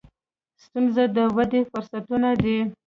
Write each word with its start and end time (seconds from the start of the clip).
•ستونزې 0.63 1.05
د 1.15 1.17
ودې 1.35 1.61
فرصتونه 1.69 2.29
دي. 2.41 2.57